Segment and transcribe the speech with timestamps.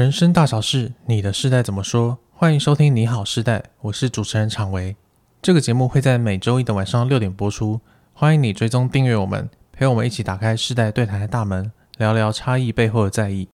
[0.00, 2.16] 人生大小事，你的世代怎么说？
[2.32, 4.96] 欢迎收听《你好世代》，我是主持人常维。
[5.42, 7.78] 这个节目会在每周一的晚上六点播出，
[8.14, 13.46] 欢迎你追踪订阅我们，陪我们一起打开世代对谈的大门，聊聊差异背后的在意。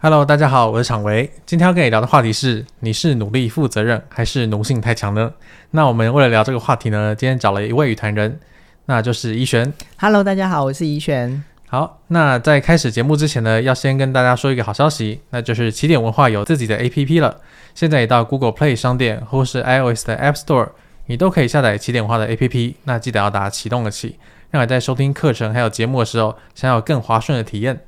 [0.00, 1.30] Hello，大家好，我是常维。
[1.44, 5.34] 今天要跟你聊的话题是：你是努力负责任，还是奴性太强呢？
[5.72, 8.40] 那我们为了聊这个话题呢，今天找了一位与谈人。
[8.86, 9.72] 那就是怡璇。
[9.98, 11.42] Hello，大家好，我是怡璇。
[11.68, 17.40] 好，那在开始节目之前呢，要先跟大家说一个好消息，那就是起点文化有自己的 APP 了。
[17.74, 20.68] 现在也到 Google Play 商店或是 iOS 的 App Store，
[21.06, 22.74] 你都可以下载起点文化的 APP。
[22.84, 24.16] 那记得要打启动的启，
[24.52, 27.80] 让你在收听课程还有节目的时候，享有更滑顺的体验。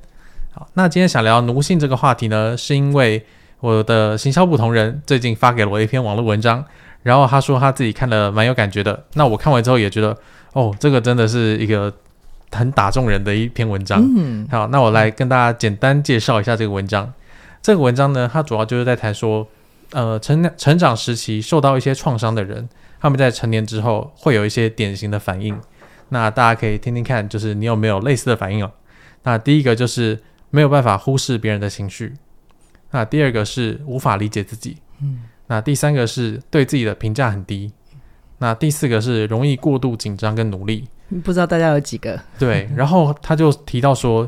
[0.51, 3.25] 好，那今天想聊奴性这个话题呢，是因为
[3.61, 6.65] 我的行销部同仁最近发给了我一篇网络文章，
[7.03, 9.05] 然后他说他自己看了蛮有感觉的。
[9.13, 10.17] 那我看完之后也觉得。
[10.53, 11.93] 哦，这个真的是一个
[12.51, 14.03] 很打中人的一篇文章。
[14.17, 17.13] 嗯，好，那我来跟大家简单介绍一下这个文章。
[17.61, 19.47] 这个文章呢，它主要就是在谈说，
[19.91, 22.67] 呃，成成长时期受到一些创伤的人，
[22.99, 25.55] 他们在成年之后会有一些典型的反应。
[26.09, 28.71] 那大家可以听听看，就是你有没有类似的反应哦？
[29.21, 32.15] 那第一个就是没有办法忽视别人的情绪。
[32.89, 34.77] 那第二个是无法理解自己。
[34.99, 37.71] 嗯，那第三个是对自己的评价很低。
[38.37, 40.87] 那第四个是容易过度紧张跟努力，
[41.25, 42.17] 不知道大家有几个？
[42.37, 44.25] 对， 然后他就提到说，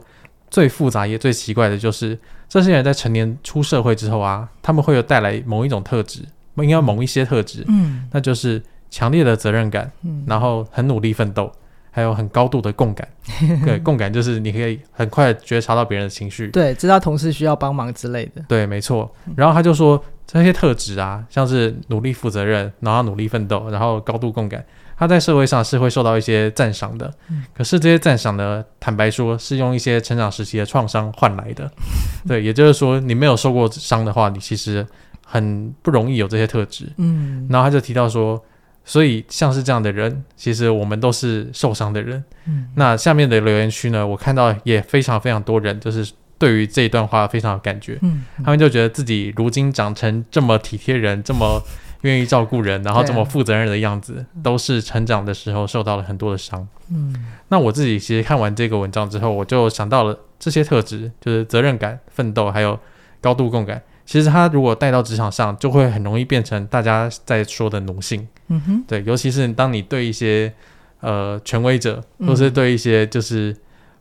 [0.50, 6.26] 最复杂也最奇怪的就是这些人在成年出社会之后啊，他们会有带来某一种特质，
[6.58, 11.50] 应该某一些特质，嗯，那就是强烈的责任感，嗯，然后很努力奋斗，
[11.92, 13.08] 还有很高度的共感，
[13.64, 19.14] 对，共感就是你可以很快觉察到别人的情绪，对，知道同事需要帮忙之类的，对，没错。
[19.36, 20.04] 然后他就说。
[20.28, 24.64] 这些特质啊，像是努力负责任，然后努力奋斗，然后高度共感，
[24.98, 27.12] 他在社会上是会受到一些赞赏的。
[27.30, 31.70] 嗯、可是这些赞赏呢，坦白说是用一些成长时期的创伤换来的。
[32.26, 34.88] 对，也就是说，你没有受过伤的话，你其实
[35.26, 36.90] 很不容易有这些特质。
[36.96, 38.42] 嗯，然后他就提到说，
[38.86, 42.24] 所以像是这样的人，其实我们都是受伤的人。
[42.46, 46.12] 嗯，那下面的留言区呢，我看到也非常非常多人就是。
[46.42, 51.62] 对于这一段话非常有感觉，嗯，他们就觉得自己如今长成这么体贴人，这么
[52.02, 56.68] 愿意照顾人，然后这么负责任的样子，都是成长的时候受到了很多的伤。
[56.90, 57.14] 嗯，
[57.50, 62.80] 那我自己其实看完这个文章之后，我就想到了这些特质，就是责任感、奋斗，还有
[63.22, 63.80] 高度共感。
[64.12, 68.28] 其实他如果带到职场上，就会很容易变成大家在说的奴性。
[68.50, 70.54] 嗯哼，对，尤其是当你对一些
[71.00, 73.56] 呃权威者，或是对一些就是。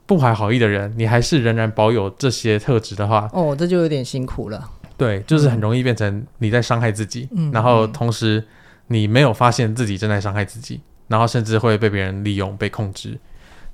[0.06, 4.68] 不怀好意的人，你还是仍然保有这些特质的话，哦，这就有点辛苦了。
[4.96, 8.44] 对，就是很容易变成你在伤害自己，嗯，然后同时
[8.88, 13.16] 你没有发现自己正在伤害自己，然后甚至会被别人利用、被控制。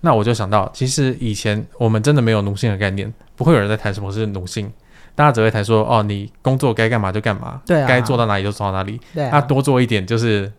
[0.02, 4.70] 那我就想到，其实以前我们真的没有奴性的概念，不会有人在谈什么是奴性，
[5.16, 10.52] 大家只会谈说，哦，你工作该干嘛就干嘛，对啊，该做到哪里就做到哪里，对啊，那多做一点就是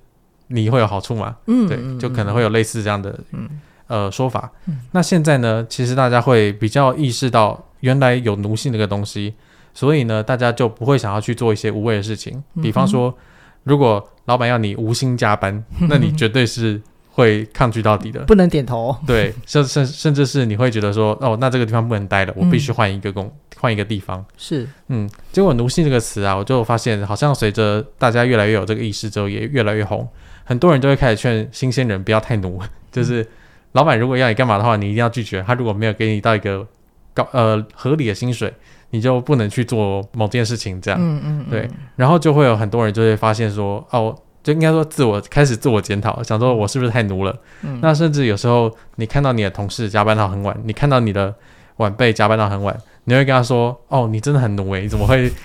[0.47, 3.47] 你会有好处嘛，嗯，对，就可能会有类似这样的，嗯。
[3.89, 4.51] 呃，说法。
[4.65, 9.33] 嗯、那现在呢，其实大家会比较意识到原来有奴性这个东西，
[9.73, 12.43] 所以呢，大家就不会想要去做一些无谓的事情。
[12.61, 13.15] 比方说，嗯、
[13.63, 16.81] 如果老板要你无薪加班， 那你绝对是
[17.17, 18.95] 会抗拒到底的，不能点头。
[19.07, 24.23] 对，甚甚甚至是你会觉得说，哦，那这个地方不能待了，我必须换一个工，换、嗯、一个地方。
[24.37, 30.07] 是，嗯，结果奴性这个词啊，我就发现好像随着大家越来越有这个意识之后，也越来越红，
[30.43, 32.61] 很多人都会开始劝新鲜人不要太奴，
[32.91, 33.23] 就是。
[33.23, 33.27] 嗯
[33.73, 35.43] 老板如果要你干嘛的话，你一定要拒绝。
[35.45, 36.65] 他如果没有给你到一个
[37.13, 38.51] 高呃合理的薪水，
[38.89, 40.81] 你就不能去做某件事情。
[40.81, 41.69] 这样，嗯嗯，嗯对。
[41.95, 47.35] 然后就会有很多人就会发现说，哦，就应该说自我开始自我检讨，想说我是不是太奴了？
[47.63, 47.79] 嗯。
[47.81, 51.35] 那甚至有时候你看到你的同事加班到很晚，你看到你的
[51.77, 55.29] 晚辈加班到很晚，你会跟他说，哦，你真的很奴诶，你怎么会？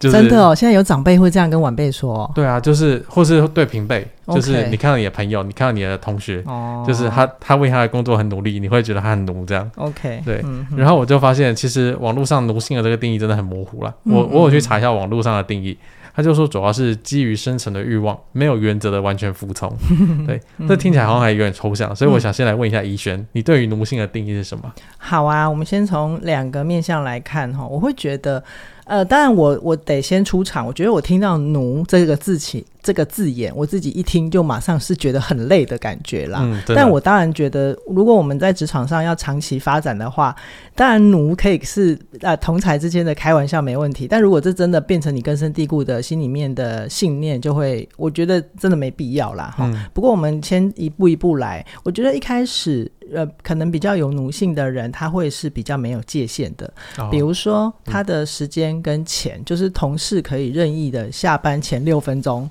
[0.00, 2.28] 就是、真的哦，现在有长辈会这样跟晚辈说。
[2.34, 6.84] 对啊，就是或是对平辈.就是你看到你的朋友，你看到你的同学，oh.
[6.84, 9.70] 就是他他为他的工作很努力，你会觉得他很奴这样。
[9.76, 10.40] OK，对。
[10.42, 13.94] 嗯、然后我就发现，其实网络上奴性的这个定义真的很模糊了。
[14.04, 15.78] 嗯、我我有去查一下网络上的定义，
[16.14, 19.72] 他就说主要是基于生存的欲望，没有原则的完全服从。
[20.26, 24.72] 对，这听起来好像还有点抽象，所以我想先来问一下怡璇，嗯、你对于奴性的定义是什么？
[24.98, 28.42] 好啊，我们先从两个面向来看哈，我会觉得。
[28.84, 30.66] 呃，当然我我得先出场。
[30.66, 36.40] 我觉得我听到“奴”这个字起这个字眼，我自己一听就马上是觉得很累的感觉啦。
[36.42, 40.34] 嗯，但我当然觉得，如果我们在职场上要长期发展的话，
[40.74, 44.08] 当然“奴”可以是呃同才之间的开玩笑没问题。
[44.08, 49.54] 但如果这真的变成你根深蒂固的心里面的信念，就会我觉得真的没必要啦。
[49.56, 51.64] 哈、嗯，不过我们先一步一步来。
[51.84, 52.90] 我觉得一开始。
[53.14, 56.72] 呃，可能比较有奴性的人，他会是比较没有界限的。
[56.96, 62.48] 哦、比如说，他的时间跟钱，嗯、就是同事可以任意的下班前六分钟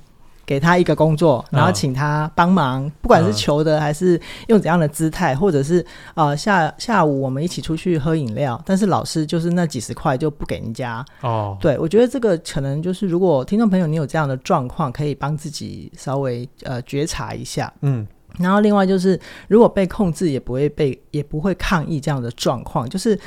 [0.52, 4.20] 给他一个工作，然后请他帮忙，哦、不管是求的还是
[4.50, 11.06] 用怎样的姿态，或者是呃下下午我们一起出去喝饮料，但是老师就是那几十块就不给人家。
[11.22, 17.72] 哦，对，我觉得这个可能就是，如果听众朋友你有这样的状况，可以帮自己稍微呃觉察一下。
[17.82, 18.06] 嗯。
[18.40, 19.20] 然后另外就是，
[19.50, 22.88] 如果被控制，也不会被，也不会抗议这样的状况。
[22.90, 23.18] 就是，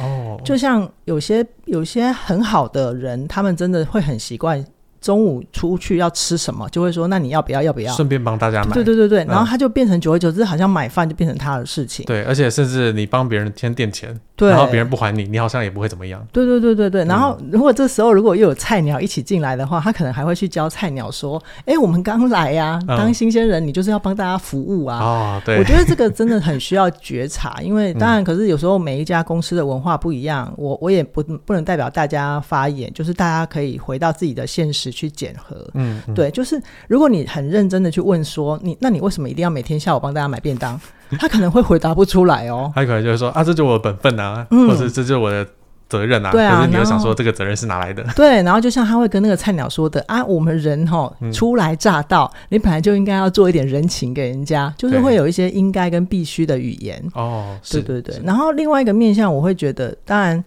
[0.42, 4.64] 就像有些有些很好的人，他们真的会很习惯。
[5.04, 7.60] 中午出去要吃什么，就会说那你要不要？
[7.60, 7.92] 要不要？
[7.92, 8.72] 顺便帮大家买。
[8.72, 12.06] 对对对对，然后他就变成久而久之，好像买饭就变成他的事情。
[12.06, 16.26] 对，而且甚至你帮别人先垫钱，对，然后别人不还你，你好像也不会怎么样。
[16.32, 17.04] 对对对对对。
[17.04, 25.58] 然后如果这时候如果又有菜鸟一起进来的话，他可能还会去教菜鸟说：“哎，我们刚来呀，当新鲜人，你就是要帮大家服务啊。”哦，对。
[25.58, 35.56] 我觉得这个真的很需要觉察，因为 当然，可是有时候每一家公司的文化不一样，我我也不不能代表大家发言，就是大家可以回到自己的现实去检核。
[35.74, 40.80] 嗯，嗯，对，就是如果你很认真的去问说你，那你为什么一定要每天下午帮大家买便当？
[41.18, 42.72] 他可能会回答不出来哦。
[42.74, 45.46] 他可能就会说啊，这就是我的本分啊，嗯、或者这就是我的
[45.88, 46.32] 责任啊。
[46.32, 48.04] 对啊，可是你又想说这个责任是哪来的？
[48.16, 57.00] 对，然后就像他会跟那个菜鸟说的啊，我们人哈初来乍到，嗯、你本来就应该要做一点人情给人家，就是会有一些应该跟必须的语言。
[57.14, 58.20] 哦，对对对。
[58.24, 60.44] 然后另外一个面向，我会觉得，当然，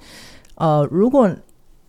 [0.55, 1.29] 呃，如果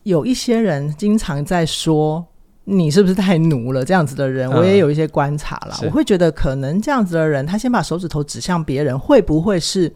[0.05, 2.25] 有一些人经常在说。
[2.71, 3.83] 你是不是太奴了？
[3.83, 5.75] 这样子的人，我也有一些观察了。
[5.81, 9.91] 嗯、我会觉得，可能这样子的人，他先把手指头指向别人，会不会是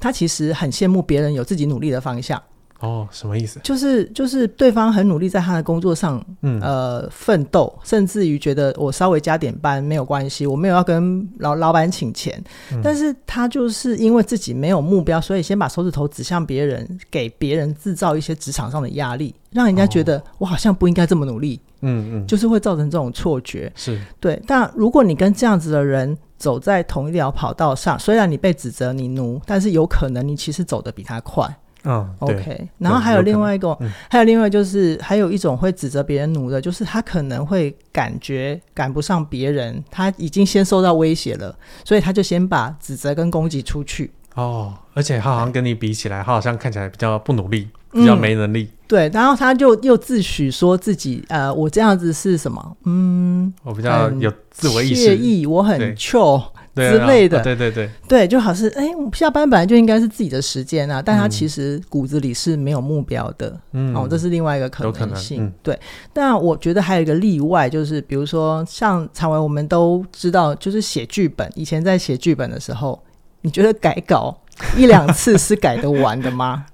[0.00, 2.42] 他其实很羡慕别人有自己努力的方向？
[2.80, 3.58] 哦，什么意思？
[3.62, 12.38] 就是就是对方很努力在他的工作上，嗯呃奋斗，甚至于觉得我稍微加点班没有关系，我没有要跟老老板请钱，
[12.72, 24.40] 嗯、但是他就是因为自己没有目标，所以先把手指头指向别人，给别人制造一些职场上的压力，让人家觉得我好像不应该这么努力，嗯嗯，就是会造成这种错觉，是对。
[24.46, 31.48] 但如果你跟这样子的人走在同一条跑道上，虽然你被指责你奴，但是有可能你其实走得比他快。
[31.88, 32.68] 嗯，OK。
[32.78, 33.78] 然后还有另外一个，
[34.10, 44.10] 还有另外就是，还有一种会指责别人奴的，就是他可能会感觉赶不上别人，他已经先受到威胁了，所以他就先把指责跟攻击出去。
[44.34, 48.62] 哦，而且他好像跟你比起来，他好像看起来比较不努力，比较没能力。
[48.62, 52.76] 嗯、对，然后他就又自诩说自己，呃，我这样子是什么？
[52.84, 56.42] 嗯，我比较有自我意识，意我很 chill。
[56.76, 58.84] 之类的，对对对，对，就好是，哎，
[59.14, 65.80] 下班本来就应该是自己的时间啊，但他其实骨子里是没有目标的，嗯，哦，这是另外一个可能性，对。
[66.12, 73.02] 但我觉得还有一个例外，就是比如说像常伟，我们都知道，就是写剧本，以前在写剧本的时候，
[73.40, 74.38] 你觉得改稿
[74.76, 76.66] 一两次是改得完的吗？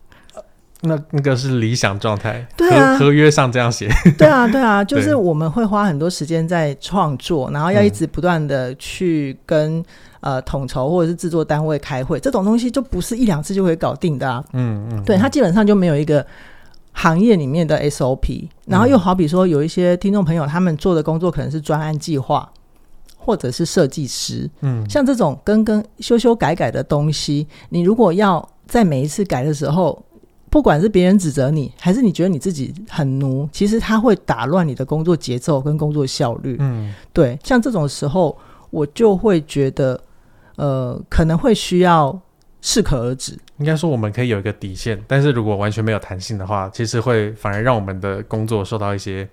[0.84, 3.88] 那那个是理想状态，对啊，合约上这样写，
[4.19, 16.26] 对啊，对啊， 就是我们会花很多时间在创作，然后要一直不断的去跟、嗯、呃统筹或者是制作单位开会，这种东西就不是一两次就可以搞定的啊，嗯嗯，对，它基本上就没有一个
[16.90, 22.52] 行业里面的 SOP，然后又好比说有一些听众朋友他们做的工作可能是专案计划
[23.17, 30.05] 或者是设计师，嗯，像这种更更修修改改的东西，你如果要在每一次改的时候。
[30.53, 36.59] 不管是别人指责你，还是你觉得你自己很奴，其实他会打乱你的工作节奏跟工作效率。
[36.61, 38.37] 嗯，对，像这种时候，
[38.69, 39.99] 我就会觉得，
[40.56, 42.21] 呃，可能会需要
[42.61, 43.32] 适可而止。
[43.56, 49.27] 应该说，我们可以有一个底线，但是如果完全没有弹性的话，其实会反而让我们的工作受到一些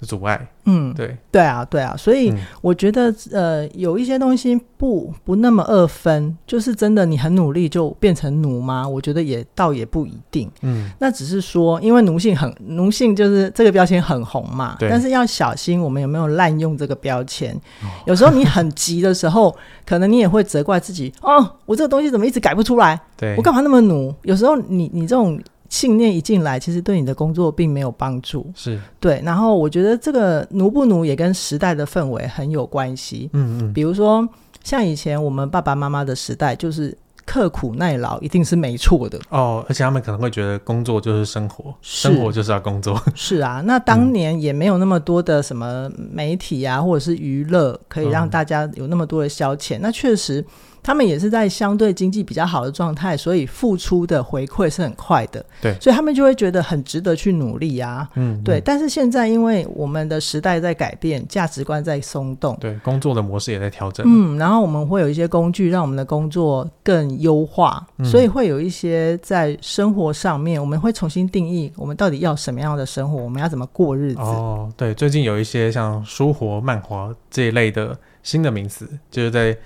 [0.00, 8.86] 阻碍，嗯，对，对啊，对啊，所以我觉得，嗯、呃，有一些东西不不那么二分，就是真的，你很努力就变成奴吗？
[8.86, 17.54] 我觉得也倒也不一定，嗯，那只是说，因为奴性很奴性，就是这个标签很红嘛，对，但是要小心我们有没有滥用这个标签。
[17.54, 23.00] 哦、有时候你很急的时候，可能你也会责怪自己，哦，我这个东西怎么一直改不出来？
[23.16, 24.14] 对，我干嘛那么奴？
[24.22, 25.40] 有时候你你这种。
[25.68, 28.50] 信念一进来，其实对你的工作并没有帮助。
[28.54, 33.28] 是对，然后我觉得这个奴不奴也跟时代的氛围很有关系。
[33.32, 34.26] 嗯嗯，比如说
[34.62, 39.18] 像以前我们爸爸妈妈的时代，就是刻苦耐劳一定是没错的。
[39.30, 43.00] 哦，而且他们可能会觉得工作就是生活，生活就是要工作。
[43.14, 49.78] 是啊，那当年也没有那么多的什么媒体啊，或者是娱乐，可以让大家有那么多的消遣。
[49.78, 50.44] 嗯、那确实。
[50.86, 55.44] 他们也是在相对经济比较好的状态，所以付出的回馈是很快的。
[55.60, 58.08] 对，所以他们就会觉得很值得去努力啊。
[58.14, 58.60] 嗯，对。
[58.60, 64.06] 但是现在因为我们的时代在改变，价值观在松动，对，工作的模式也在调整。
[64.08, 74.20] 嗯，然后我们会有一些工具让我们的工作更优化，嗯，所以会有一些在生活上面，我们会重新定义我们到底要什么样的生活，我们要怎么过日子。
[74.20, 79.58] 哦，对，最近有一些像书活、漫画这一类的新的名词，就是在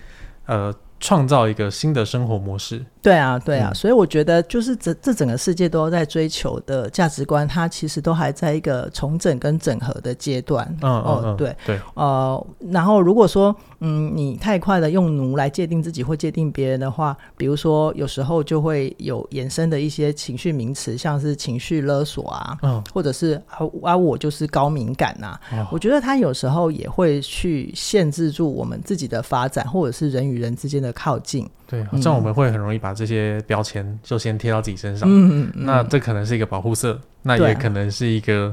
[0.46, 0.74] 呃。
[1.00, 2.84] 创造一个新的生活模式。
[3.02, 10.66] 对啊，对啊，嗯、所以我觉得就是这这整个世界都在追求的价值观，它其实都还在一个重整跟整合的阶段。
[10.82, 11.56] 嗯哦，嗯对。
[11.64, 25.38] 对，呃，然后如果说嗯你太快的用奴来界定自己或界定别人的话，比如说有时候就会有衍生的一些情绪名词，像是情绪勒索啊，嗯，或者是啊啊我就是高敏感呐、
[25.70, 31.48] 我觉得他有时候也会去限制住我们自己的发展，或者是人与人之间的靠近。
[31.70, 35.08] 对，好像我们会很容易把这些标签就先贴到自己身上。
[35.08, 38.52] 嗯嗯，那这可能是一个保护色，那也可能是一个，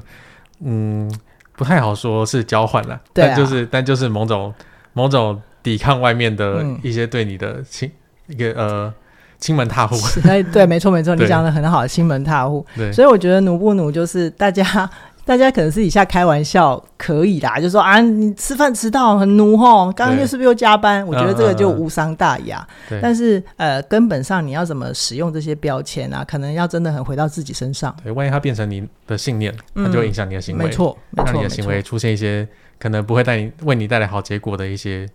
[0.64, 1.12] 嗯，
[1.56, 3.02] 不太好说是交换了。
[3.16, 4.54] 对、啊，但就是但就是某种
[4.94, 7.90] 某种抵抗外面的一些对你的亲、
[8.28, 8.94] 嗯、一个呃
[9.40, 9.96] 亲门踏户。
[10.24, 12.64] 哎，对，没错没错，你讲的很好，亲门踏户。
[12.76, 14.88] 对，所以我觉得奴不奴就是大家。
[15.28, 21.06] 大家可能私底下开玩笑可以啦，就说啊，你吃饭迟到很奴吼，刚刚又是不是又加班？
[21.06, 22.66] 我觉得这个就无伤大雅。
[22.90, 26.24] 嗯嗯嗯，但是呃，根本上你要怎么使用这些标签啊？
[26.24, 27.94] 可能要真的很回到自己身上。
[28.02, 30.64] 对，万一它变成你的信念，它就会影响你的行为。
[30.64, 32.48] 嗯、没错，让你的行为出现一些
[32.80, 35.06] 可能不会带你为你带来好结果的一些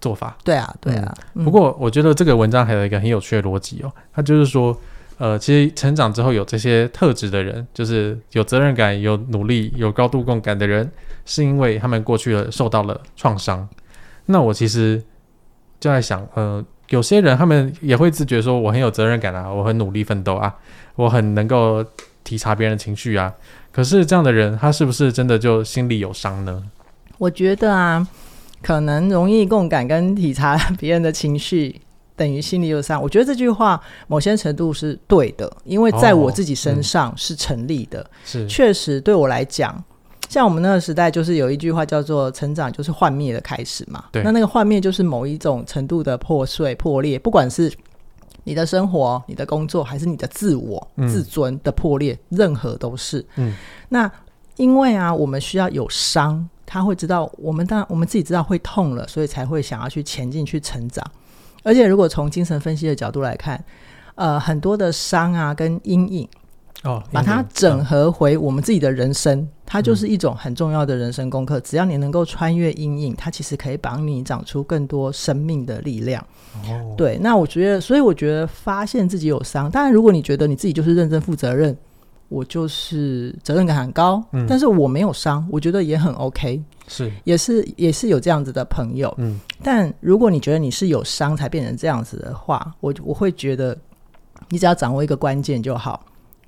[0.00, 0.36] 做法。
[0.44, 1.12] 对啊，对啊。
[1.34, 4.80] 嗯、不过我觉得这个文章还有一个很有趣的逻辑哦，它就是说。
[5.20, 10.90] 呃，其实成长之后有这些特质的人，就是有责任感、有努力、有高度共感的人，
[11.26, 13.68] 是因为他们过去了受到了创伤。
[14.24, 14.96] 那我其实
[15.78, 20.56] 就在想，呃，有些人他们也会自觉说，我很有责任感啊，我很努力奋斗啊，
[20.96, 21.84] 我很能够
[22.24, 23.34] 体察别人的情绪啊。
[23.70, 26.62] 可是这样的人，他是不是真的就心里有伤呢？
[27.18, 28.08] 我觉得啊，
[28.62, 31.82] 可能容易共感跟体察 别人的情绪。
[32.20, 38.04] 等于心里有伤，我觉得这句话某些程度是对的，因为在我自己身上是成立的。
[38.26, 39.82] 是、哦，确、嗯、实对我来讲，
[40.28, 44.04] 像我们那个时代，就是有一句话叫做“成长就是幻灭的开始”嘛。
[44.12, 47.72] 对，那那个幻灭就是某一种程度的破碎、破裂，不管是
[48.44, 53.24] 你的生活、你的工作，还是你的自我、嗯、自尊的破裂，任何都是。
[53.36, 53.54] 嗯，
[53.88, 54.12] 那
[54.56, 61.02] 因为啊，我们需要有伤，他会知道我们当然我们自己知道会痛了，所以才会想要去前进、去成长。
[61.62, 63.62] 而且，如果从精神分析的角度来看，
[64.14, 66.28] 呃，很多的伤啊跟阴影，
[66.84, 71.60] 哦，把它整合回我们自己的人生，嗯，它就是一种很重要的人生功课。
[71.60, 76.24] 只要你能够穿越阴影，它其实可以帮你长出更多生命的力量。
[76.64, 81.76] 哦，对，那我觉得，所以我觉得发现自己有伤，当然，如果你觉得你自己就是认真负责任。
[82.30, 93.76] 我就是责任感很高，嗯，但是我没有伤，我觉得也很 OK，是，也是也是有这样子的朋友，嗯，但如果你觉得你是有伤才变成这样子的话，我我会觉得
[94.48, 96.06] 你只要掌握一个关键就好，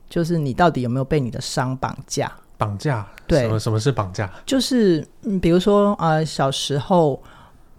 [0.08, 2.30] 就是你到底有没有被你的伤绑架？
[2.56, 3.04] 绑架？
[3.26, 4.32] 对，什么什么是绑架？
[4.46, 7.20] 就是嗯，比如说啊，呃，小时候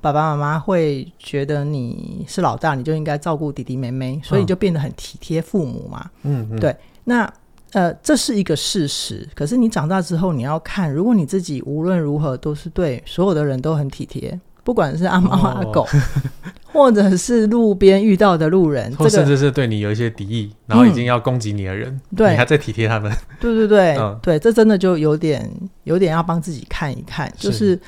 [0.02, 7.34] 爸爸妈妈会觉得你是老大，你就应该照顾弟弟妹妹，所以就变得很体贴父母嘛，嗯，嗯，对，那。
[7.74, 9.28] 呃，这是一个事实。
[9.36, 15.86] 可是你长大之后，你要看，如果你自己无论如何都是对所有的人都很体贴，不管是阿猫阿狗，
[16.72, 23.12] 或者是路边遇到的路人，或甚至是对你有一些敌意，然后已经要攻击你的人，对、嗯，你还在体贴他们。
[23.40, 25.52] 对对对，嗯、对，这真的就有点
[25.84, 27.80] 有点要帮自己看一看，就是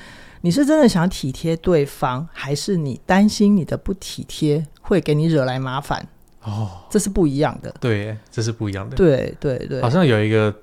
[0.42, 6.08] 你是真的想体贴对方，还是你担心你的不体贴会给你惹来麻烦？
[6.46, 7.74] 哦，这是不一样的。
[7.80, 8.96] 对，这是不一样的。
[8.96, 10.54] 对对对，好像有一个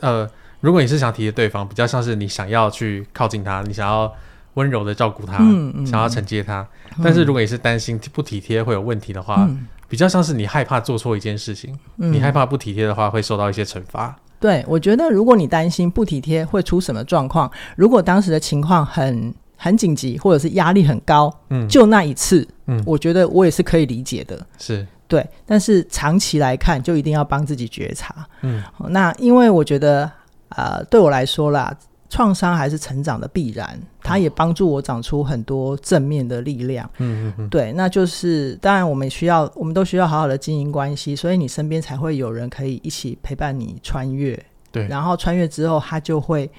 [0.00, 0.28] 呃，
[0.60, 4.12] 如果你是想体贴对方，比较像是你想要去靠近他，你想要
[4.54, 6.66] 温柔的照顾他，嗯嗯，想要承接他，
[6.96, 7.00] 嗯。
[7.04, 14.16] 但是如果你是担心不体贴会有问题的话，嗯，比较像是你害怕做错一件事情，嗯，你害怕不体贴的话会受到一些惩罚。
[14.38, 24.46] 对，我觉得如果你担心不体贴会出什么状况，如果当时的情况很很紧急，或者是压力很高，嗯，就那一次，嗯，我觉得我也是可以理解的。
[24.58, 24.86] 是。
[25.08, 28.26] 对，但是长期来看，就一定要帮自己觉察。
[28.42, 30.10] 嗯，那因为我觉得，
[30.48, 31.72] 呃，对我来说啦，
[32.10, 36.90] 创伤还是成长的必然，它也帮助我长出很多正面的力量。
[36.98, 37.48] 嗯嗯嗯。
[37.48, 44.36] 对，那就是当然，我们需要，我们都需要好好的经营关系，所以你身边才会有人可以一起陪伴你穿越。
[44.72, 46.50] 对，然后穿越之后，它就会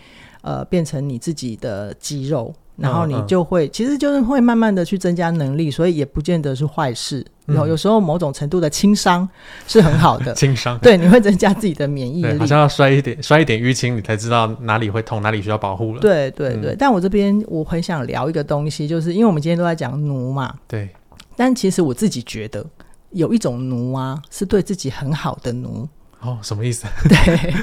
[0.42, 2.54] 呃变成你自己的肌肉。
[2.78, 7.26] 然后你就会，其实就是会慢慢的去增加能力，所以也不见得是坏事。
[7.48, 9.28] 有有时候某种程度的轻伤
[9.68, 12.38] 是很好的， 轻伤对，你会增加自己的免疫力。
[12.38, 16.02] 好像要摔一点，摔一点淤青，你才知道哪里会痛，哪里需要保护了。
[16.02, 20.90] 对对对，但我这边我很想聊一个东西，就是因为我们今天都在讲奴嘛，对。
[21.36, 22.66] 但其实我自己觉得
[23.12, 25.88] 有一种奴啊，是对自己很好的奴。
[26.20, 26.86] 哦，什么意思？
[27.08, 27.54] 对。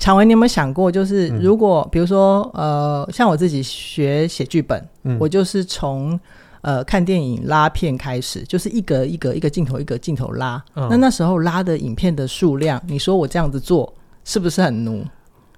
[0.00, 6.18] 常文，你有没有想过，就是如果、嗯、比如说，呃，像我自己学写剧本，嗯、我就是从
[6.62, 10.60] 呃看电影拉片开始，就是一格一格一个镜头一个镜头拉。
[10.74, 15.04] 嗯、那那时候拉的影片的数量，你说我这样子做是不是很奴？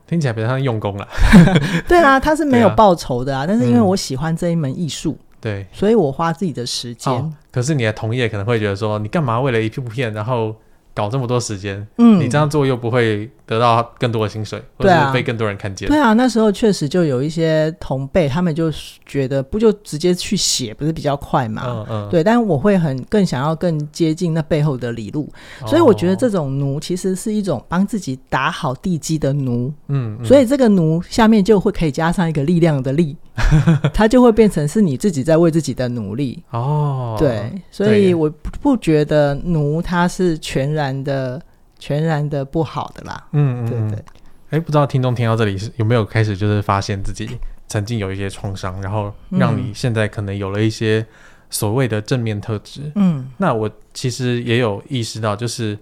[0.06, 1.08] 听起来比较像用功了。
[1.88, 7.32] 对啊，他是没有报酬的啊，啊但是因为我喜欢这一门艺术，对，所以我花自己的时间、哦。
[7.50, 10.54] 可是你的同业可能会觉得说，你干嘛为了一部片，然后
[10.92, 11.86] 搞这么多时间？
[11.98, 13.30] 嗯，你这样做又不会。
[13.52, 15.88] 得到更多的薪水，或者是被更多人看见。
[15.88, 18.72] 对啊，那时候确实就有一些同辈，他们就
[19.04, 21.62] 觉得不就直接去写，不是比较快嘛？
[21.66, 22.08] 嗯嗯。
[22.10, 25.30] 对，但我会很更想要更接近那背后的理路，
[25.62, 29.72] 哦、所以我觉得这种奴其实是一种帮自己打好地基的奴。
[29.88, 30.24] 嗯，嗯。
[30.24, 33.16] 所以这个奴下面就会可以加上一个力量的力，
[33.92, 36.42] 它就会变成是你自己在为自己的努力。
[36.50, 37.16] 哦。
[37.18, 38.28] 对，所以我
[38.60, 41.40] 不觉得奴它是全然的。
[41.82, 44.04] 全然的不好的啦，嗯，嗯，对对。
[44.50, 47.28] 哎，不知道听众听到这里是有没有开始就是发现自己
[47.66, 51.04] 曾经有一些创伤，然后让你现在可能有了一些
[51.50, 52.82] 所谓的正面特质。
[52.94, 55.76] 嗯，那我其实也有意识到，就是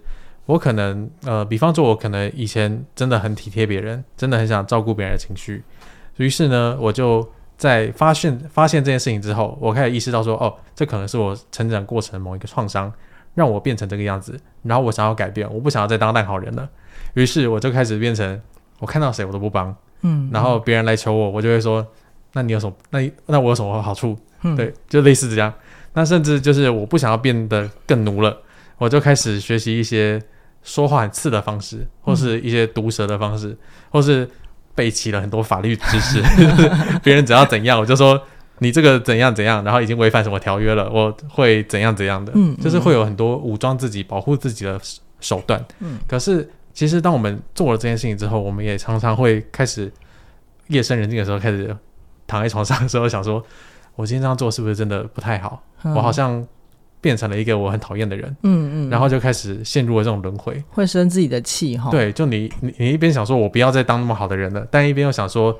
[0.47, 5.63] 我可能呃，比方说，我可能以前真的很体贴别人，真的很想照顾别人的情绪，
[6.17, 12.91] 于是呢，我就在发现发现这件事情之后，我开始意识到说，哦，这可能是我成长过程某一个创伤。
[13.33, 16.67] 让我变成这个样子，然后我想要改变，我不想要再当烂好人了。
[17.13, 18.39] 于是我就开始变成，
[18.79, 21.85] 我看到谁我都不帮，嗯，然后别人来求我，我就会说，
[22.33, 22.73] 那你有什么？
[22.89, 24.17] 那那我有什么好处？
[24.43, 25.53] 嗯，对，就类似这样。
[25.93, 28.37] 那甚至就是我不想要变得更奴了，
[28.77, 30.21] 我就开始学习一些
[30.63, 33.57] 说话很刺的方式，或是一些毒舌的方式，
[33.89, 34.29] 或是
[34.73, 36.21] 背起了很多法律知识。
[37.03, 38.21] 别人只要怎样，我就说。
[38.63, 40.87] 你这个怎样怎样，然后已经违反什么条约了？
[40.91, 42.31] 我会怎样怎样的？
[42.35, 44.79] 嗯，就是会有很多武装自己、保护自己的
[45.19, 45.59] 手段。
[45.79, 49.91] 嗯，可是其实当我们做了这件事情之后，我们也常常会开始
[50.67, 51.75] 夜深人静的时候，开始
[52.27, 53.43] 躺在床上的时候，想说：
[53.95, 55.63] 我今天这样做是不是真的不太好？
[55.81, 56.45] 嗯，我好像
[57.01, 58.29] 变成了一个我很讨厌的人。
[58.43, 61.89] 嗯嗯，然后就开始陷入了这种轮回，会生自己的气哈。
[61.89, 65.59] 对，就你你你一边想说我不要再当那么好的人了，但一边又想说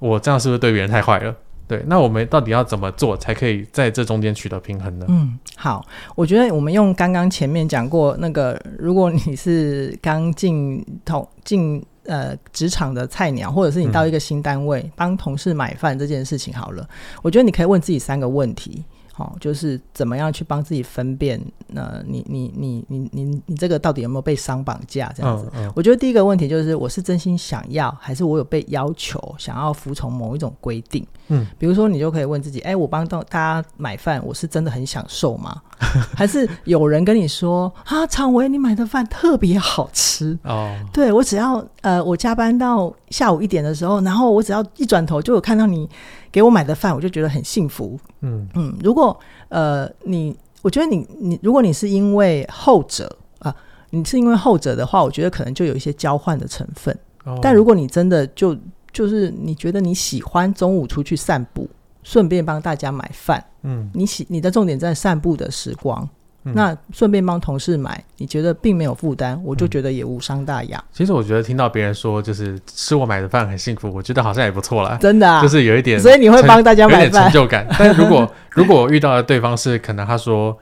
[0.00, 1.32] 我这样是不是对别人太坏了？
[1.70, 5.06] 对，那我们到底要怎么做才可以在这中间取得平衡呢？
[5.08, 16.84] 嗯，好，我觉得我们用刚刚前面讲过那个，如果你是刚进同进呃职场的菜鸟，或者是你到一个新单位帮、嗯、同事买饭这件事情，好了，
[17.22, 18.84] 我觉得你可以问自己三个问题。
[19.20, 21.40] 哦，就是怎么样去帮自己分辨？
[21.74, 25.12] 呃，你你你你你你这个到底有没有被伤绑架？
[25.14, 31.06] 这样子，嗯嗯、我觉得第一个问题就是，我是真心想要，还是我有被要求想要服从某一种规定？
[31.28, 35.62] 嗯，比如说你就可以问自己：哎，我帮到大家买饭，我是真的很享受吗？
[36.16, 40.74] 还是有人跟你说啊，常维，你买的饭特别好吃哦？
[40.92, 45.88] 对，我只要呃，我加班到下午一点的时候，然后我只要一转头就有看到你。
[46.32, 47.98] 给我买的饭，我就觉得很幸福。
[48.20, 49.18] 嗯嗯，如果
[49.48, 53.52] 呃你，我觉得你你，如果你是因为后者啊，
[53.90, 56.96] 你是因为后者的话，我觉得可能就有一些交换的成分。
[57.24, 58.56] 哦，但如果你真的就
[58.92, 61.68] 就是你觉得你喜欢中午出去散步，
[62.04, 66.08] 顺便帮大家买饭，嗯，你喜你的重点在散步的时光。
[66.44, 70.82] 嗯、那顺便帮同事买，你觉得并没有负担，我就觉得也无伤大雅。
[70.92, 74.96] 其实我觉得听到别人说就是吃我买的饭很幸福，我觉得好像也不错啦。
[75.00, 77.66] 真的、啊，就是有一点，所以你会帮大家买饭，有点成就感。
[77.78, 80.56] 但是如果如果我遇到的对方是可能他说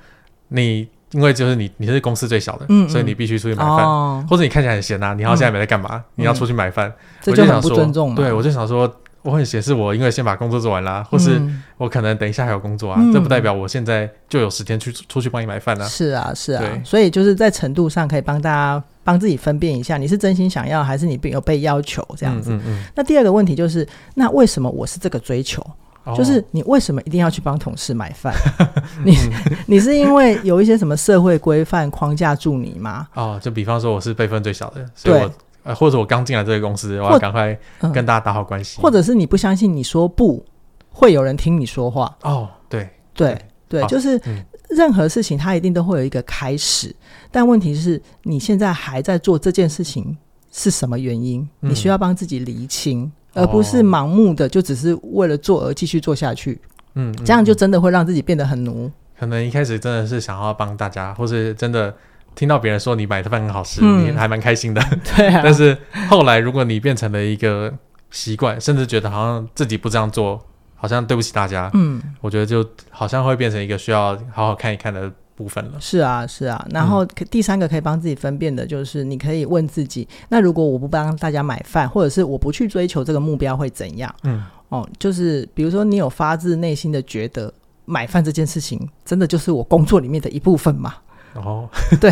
[0.48, 8.14] 你因为就是你你是公司最小的，嗯嗯，所以你必须出去买饭，哦、或者你看起来很闲啊，你好像现在没在干嘛，嗯、你要出去买饭，这就很不尊重。
[8.14, 8.92] 对，我就想说。
[9.28, 11.38] 我很显示我因为先把工作做完啦，或是
[11.76, 15.84] 我可能等一下还有工作啊，嗯、这不代表我现在就有时间去出去帮你买饭啊。
[15.86, 22.58] 是啊，是啊，对所以就是在程度上可以帮大家帮自己分辨一下，你是真心想要还是你有被要求这样子。
[22.64, 25.62] 嗯那第二个问题就是，那为什么我是这个追求？
[26.04, 28.34] 哦、就是你为什么一定要去帮同事买饭？
[29.04, 29.14] 你
[29.66, 33.06] 你是因为有一些什么社会规范框架住你吗？
[33.12, 35.30] 哦，就比方说我是辈分最小的，所以我。
[35.74, 37.58] 或者我刚进来这个公司，我要赶快
[37.92, 38.80] 跟大家打好关系。
[38.80, 40.44] 或者是你不相信你说不
[40.90, 42.16] 会有人听你说话。
[42.22, 44.20] 哦，对对对，就是
[44.68, 46.94] 任何事情它一定都会有一个开始，
[47.30, 50.16] 但问题是你现在还在做这件事情
[50.50, 51.48] 是什么原因？
[51.60, 53.10] 你需要帮自己厘清。
[53.34, 56.60] 而不是盲目的就只是为了做而继续做下去。
[56.94, 58.90] 嗯，这样就真的会让自己变得很奴。
[59.16, 61.94] 可能一开始真的是想要帮大家，或是真的
[62.38, 64.80] 听到别人说你买的饭很好吃，嗯、你还蛮开心的。
[65.16, 65.40] 对啊。
[65.42, 65.76] 但是
[66.08, 67.74] 后来，如果你变成了一个
[68.12, 70.40] 习惯，甚至觉得好像自己不这样做，
[70.76, 71.68] 好像对不起大家。
[71.74, 75.72] 嗯，我觉得就好像会变成一个需要好好看一看的部分了。
[75.80, 76.64] 是啊，是啊。
[76.70, 84.14] 然后第三个可以帮自己分辨的就是，你可以问自己：那如果我不帮大家买饭，或者是我不去追求这个目标，会怎样？
[84.22, 87.52] 嗯，哦，就是比如说，你有发自内心的觉得。
[87.90, 90.94] 买饭这件事情，真的就是我工作里面的一部分嘛？
[91.34, 91.68] 哦，
[92.00, 92.10] 对，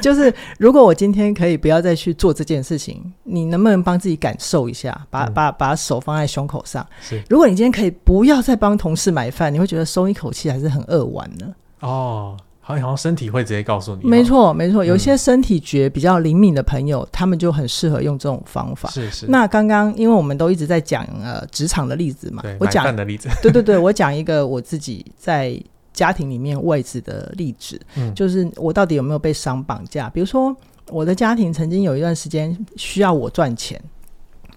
[0.00, 5.06] 就是如果我今天可以不要再去做这件事情，你能不能帮自己感受一下？
[5.10, 6.86] 把、嗯、把把手放在胸口上。
[7.00, 11.54] 是，如果你今天可以不要再帮同事买饭，你会觉得松一口气，还是很扼腕呢？
[11.80, 12.36] 哦。
[12.62, 18.88] 好像好像身体会直接告诉你，没错没错，有些身体觉比较灵敏的朋友，嗯、他们就很适合用这种方法。
[18.90, 19.26] 是是。
[19.26, 23.28] 那刚刚因为我们都一直在讲呃职场的例子嘛，我讲的例子。
[23.42, 25.60] 对对对，我讲一个我自己在
[26.00, 30.08] 家庭里面位置的例子，嗯，就是我到底有没有被伤绑架？
[30.08, 30.56] 比如说
[30.88, 33.78] 我的家庭曾经有一段时间需要我赚钱。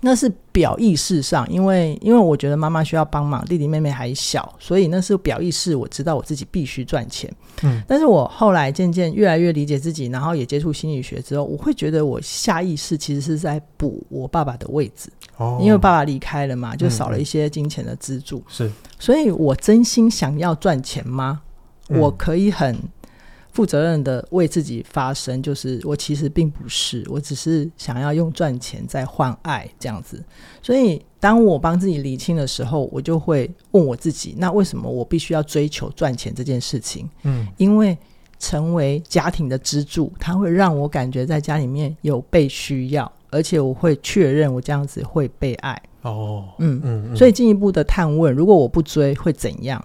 [0.05, 7.33] 那是表意识上，因为因为我觉得妈妈需要帮忙，弟弟妹妹还小，所以那是表意识，我知道我自己必须赚钱。
[7.63, 15.09] 嗯，但是我后来渐渐越来越理解自己，然后也接触心理学之后，我会觉得我下意识其实是在补我爸爸的位置。
[15.37, 18.43] 哦，因为爸爸离开了嘛，就少了一些金钱的资助。
[18.49, 21.41] 是，所以我真心想要赚钱吗？
[21.87, 22.77] 我可以很。
[23.53, 30.21] 负责任的为自己发声，就是我其实并不是，我只是想要用赚钱在换爱这样子。
[30.61, 37.07] 所以当我帮自己理清的时候，我就会问我自己：那为什么我必须要追求赚钱这件事情？
[37.21, 37.97] 嗯，因为
[38.39, 45.79] 成为家庭的支柱，它会让我感觉在家里面有被需要，而且我会确认我这样子会被爱。
[46.01, 49.81] 哦，嗯嗯，嗯，所以进一步的探问：如果我不追会怎样？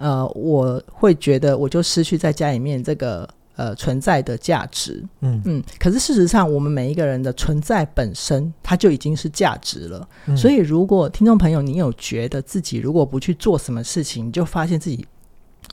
[0.00, 5.62] 呃，我会觉得我就失去在家里面这个呃存在的价值，嗯嗯。
[5.78, 10.08] 可是事实上，我们每一个人的存在本身，它就已经是价值了。
[10.24, 10.34] 嗯。
[10.34, 15.04] 所以，如果听众朋友你有觉得自己如果不去做什么事情，你就发现自己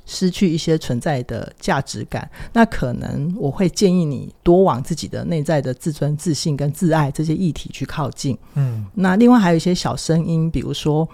[0.06, 8.38] 失去一些存在的价值感，那可能我会建议你多往自己的内在的自尊、自信跟自爱这些议题去靠近。
[8.56, 8.86] 嗯。
[8.94, 11.08] 那另外还有一些小声音，比如说，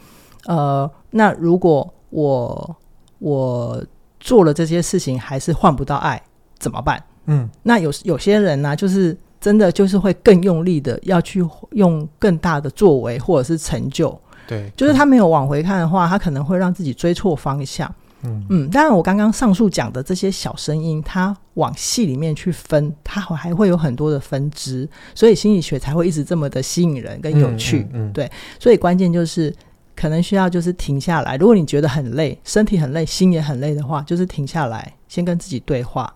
[0.47, 2.75] 呃，那如果我
[3.23, 3.81] 我
[4.19, 6.21] 做了这些事情，还是换不到爱，
[6.59, 7.01] 怎么办？
[7.27, 17.89] 嗯，那有有些人呢、啊，就是真的就是会更用力的要去用更大的作为或者是成就，对，就是他没有往回看的话，他可能会让自己追错方向。
[18.25, 27.87] 嗯嗯，当然我刚刚上述讲的这些小声音，它往细里面去分，它还会有很多的分支，所以心理学才会一直这么的吸引人跟有趣。
[27.93, 29.53] 嗯，嗯嗯对，所以关键就是。
[29.95, 31.37] 可能需要就是停下来。
[31.37, 36.13] 如果你觉得很累，身体很累，心也很累的话，就是停下来，先跟自己对话。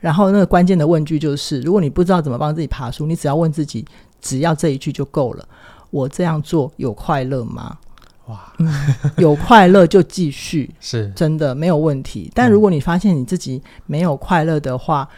[0.00, 3.84] 然后那个关键的问句就是：如果你不知道怎么帮自己爬树，你只要问自己，
[4.20, 5.48] 只要这一句就够了。
[5.90, 7.78] 我这样做有快乐吗？
[8.26, 8.72] 哇，嗯、
[9.16, 12.30] 有快乐就继续， 是真的没有问题。
[12.34, 15.08] 但如果你发现你自己没有快乐的话，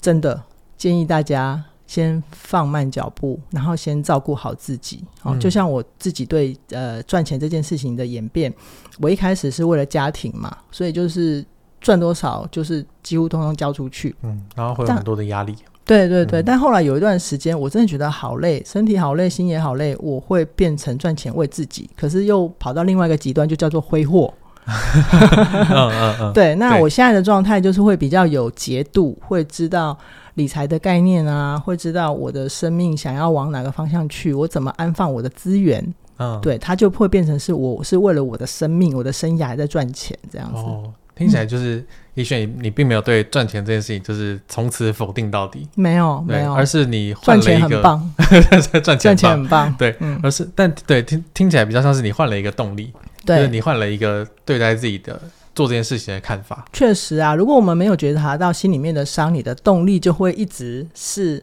[0.00, 0.42] 真的
[0.76, 1.64] 建议大家。
[1.90, 5.02] 先放慢脚步，然后先照顾好自己。
[5.24, 8.54] 哦，就像我自己对呃赚钱这件事情的演变，
[9.00, 11.44] 我一开始是为了家庭嘛，所以就是
[11.80, 14.14] 赚多少就是几乎通通交出去。
[14.22, 15.56] 嗯，然后会有很多的压力。
[15.84, 19.96] 对对对，嗯，但后来有一段时间，我真的觉得好累，身体好累，心也好累。
[19.98, 24.32] 我会变成赚钱为自己，可是又跑到另外一个极端，就叫做挥霍。
[25.70, 26.32] 嗯嗯嗯。
[26.32, 29.98] 对，那我现在的状态就是会比较有节度，会知道。
[30.34, 35.84] 理财的概念啊，会知道我的生命想要往哪个方向去，我怎么安放我的资源，
[36.18, 40.60] 嗯，对，它就会变成是我是为了我的生命、我的生涯在赚钱这样子。
[40.60, 48.14] 哦，听起来就是怡萱，你你并没有对赚钱这件事情就是从此否定到底，没有没有，而是你换了一个 赚钱很棒，
[48.48, 52.92] 赚钱赚钱很棒，对，嗯，而是但对听听起来比较像是你换了一个动力，
[53.30, 55.20] 对，就是你换了一个对待自己的。
[55.52, 61.42] 做这件事情的看法，确实啊，如果我们没有觉察到心里面的伤，你的动力就会一直是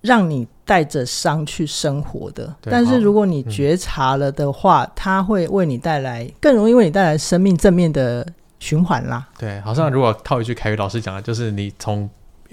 [0.00, 2.54] 让你带着伤去生活的。
[2.62, 8.24] 但是如果你觉察了的话，嗯，它会为你带来更容易为你带来生命正面的
[8.60, 9.26] 循环啦。
[9.36, 12.08] 对，好像如果套一句凯宇老师讲的，就是你从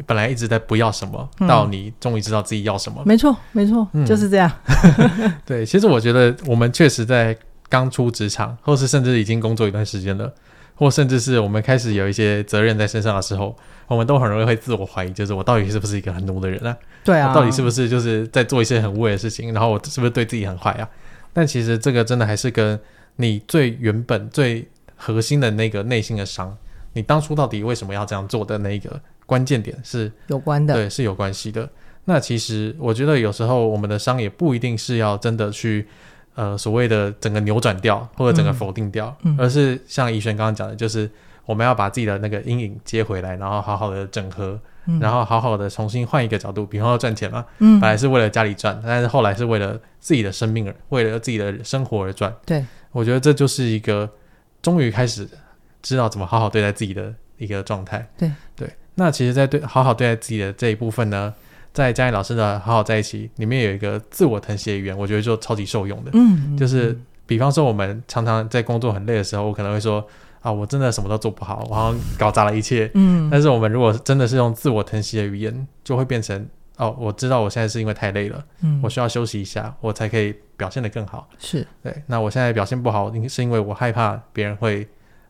[0.08, 3.02] 本来一直在不要什么，嗯，到你终于知道自己要什么。
[3.06, 4.52] 没错，没错，嗯，就是这样。
[5.46, 7.38] 对，其实我觉得我们确实在
[7.74, 10.32] 刚出职场，或是甚至已经工作一段时间了。
[10.76, 13.56] 或甚至是我们开始有一些责任在身上的时候，
[13.88, 16.78] 我们都很容易会自我怀疑，就是我到底是不是一个很奴的人啊？
[17.04, 19.52] 对啊，到底是不是就是在做一些很无谓的事情？
[19.54, 20.88] 然后我是不是对自己很坏啊？
[21.32, 22.80] 但其实这个真的还是跟
[23.16, 26.56] 你最原本、最核心的那个内心的伤，
[26.94, 31.70] 你当初到底为什么要这样做的那个关键点是有关的，对，是有关系的。
[32.06, 35.88] 那其实我觉得有时候我们的伤也不一定是要真的去。
[36.36, 39.36] 呃，所谓的整个扭转掉或者整个否定掉，嗯。
[39.36, 41.10] 嗯、而是像怡萱刚刚讲的，就是
[41.46, 52.34] 我们要把自己的那个阴影接回来，然后好好的整合，嗯、然后好好的重新换一个角度，比方说赚钱嘛，嗯、本来是为了家里赚，但是后来是为了自己的生命而，为了自己的生活而赚。
[52.46, 54.10] 对，我觉得这就是一个
[54.62, 55.28] 终于开始
[55.82, 58.08] 知道怎么好好对待自己的一个状态。
[58.18, 58.32] 对。
[58.56, 61.34] 对，那其实，在对好好对待自己的这一部分呢，
[61.74, 66.12] 在嘉义老师的《好好在一起》里面有一个自我疼惜的语言，我觉得就超级受用的。
[66.14, 70.06] 嗯，就是比方说我们常常在工作很累的时候，我可能会说
[70.42, 72.90] 啊，我真的什么都做不好，我好像搞砸了一切。
[72.94, 81.28] 嗯，但是我们如果真的是用自我疼惜的语言，就会变成哦，我知道我现在是因为太累了，嗯，我需要休息一下，我才可以表现得更好。
[81.40, 84.88] 是对，那我现在表现不好，是因为我害怕别人会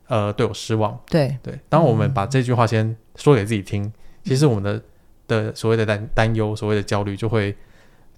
[0.07, 0.99] 呃对我失望。
[1.05, 3.93] 对对，当我们把这句话先说给自己听，嗯、
[4.25, 4.81] 其实我们的。
[5.33, 7.55] 的所谓的担担忧，所谓的焦虑就会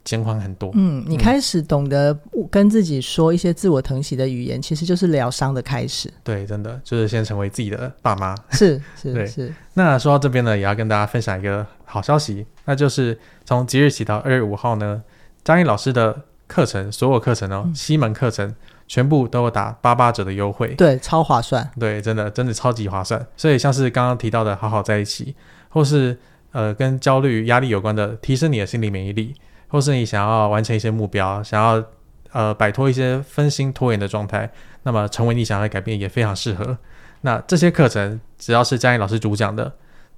[0.04, 0.70] 减缓很多。
[0.76, 2.16] 嗯，你开始懂得
[2.52, 6.12] 跟自己说一些自我疼惜的语言，其实就是疗伤的开始。
[6.24, 8.36] 对，真的就是先成为自己的爸妈。
[8.52, 9.54] 是是 对是。
[9.74, 15.02] 那说到这边呢，也要跟大家分享一个好消息，那就是从即日起到二月五号呢，
[15.44, 18.54] 张毅老师的课程，所有课程哦，七、嗯、门课程
[18.88, 20.76] 全部都有打八八折的优惠。
[20.76, 21.68] 对，超划算。
[21.80, 23.26] 对，真的真的超级划算。
[23.36, 25.36] 所以像是刚刚提到的好好在一起，
[25.70, 26.16] 或是。
[26.56, 29.36] 呃，跟焦虑、压力有关的，提升你的心理免疫力，
[29.68, 31.84] 或是你想要完成一些目标，想要
[32.32, 34.50] 呃摆脱一些分心拖延的状态，
[34.84, 36.78] 那么成为你想要的改变也非常适合。
[37.24, 39.70] 那这些课程只要是嘉义老师主讲的，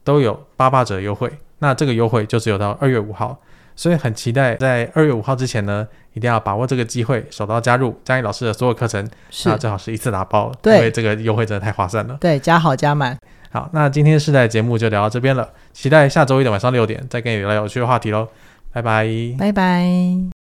[0.03, 1.31] 都有八八折优惠。
[1.57, 3.41] 那这个优惠就只有到二月五号，
[3.75, 9.09] 所以很期待在二月五号之前呢，一定要把握这个机会，手刀加入嘉义老师的所有课程。
[9.45, 12.15] 那最好是一次打包，对因为这个优惠真的太划算了。
[12.21, 13.17] 对，加好加满。
[13.49, 18.27] 好，那今天世代节目就聊到这边了，期待下周一的晚上六点再跟你聊聊有趣的话题喽，
[18.73, 20.36] 拜拜，拜拜。